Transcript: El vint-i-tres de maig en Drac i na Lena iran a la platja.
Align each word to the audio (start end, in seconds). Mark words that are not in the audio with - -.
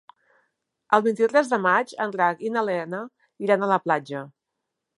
El 0.97 1.03
vint-i-tres 1.07 1.51
de 1.51 1.59
maig 1.65 1.93
en 2.05 2.15
Drac 2.15 2.41
i 2.49 2.53
na 2.55 2.65
Lena 2.73 3.03
iran 3.49 3.67
a 3.67 3.73
la 3.73 3.79
platja. 3.87 4.25